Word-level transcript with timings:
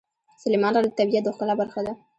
سلیمان 0.41 0.71
غر 0.75 0.83
د 0.87 0.91
طبیعت 0.99 1.23
د 1.25 1.27
ښکلا 1.35 1.55
برخه 1.61 1.79
ده. 1.85 1.93